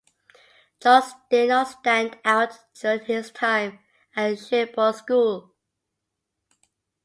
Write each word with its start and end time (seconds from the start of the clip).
Charles 0.81 1.13
did 1.29 1.49
not 1.49 1.67
stand 1.67 2.17
out 2.25 2.57
during 2.73 3.05
his 3.05 3.29
time 3.29 3.77
at 4.15 4.39
Sherborne 4.39 4.95
School. 4.95 5.53